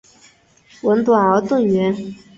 [0.81, 1.95] 吻短而钝圆。